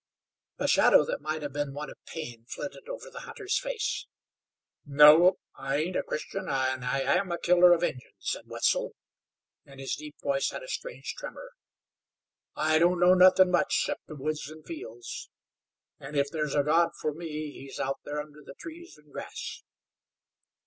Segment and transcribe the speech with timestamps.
[0.57, 4.07] A shadow that might have been one of pain flitted over the hunter's face.
[4.83, 8.95] "No, I ain't a Christian, an' I am a killer of Injuns," said Wetzel,
[9.63, 11.51] and his deep voice had a strange tremor.
[12.55, 15.29] "I don't know nothin' much 'cept the woods an' fields,
[15.99, 19.61] an' if there's a God fer me He's out thar under the trees an' grass.